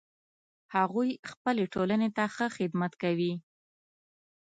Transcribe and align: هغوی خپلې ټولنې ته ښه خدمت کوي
هغوی 0.75 1.09
خپلې 1.31 1.65
ټولنې 1.73 2.09
ته 2.17 2.23
ښه 2.35 2.45
خدمت 2.55 2.93
کوي 3.03 3.33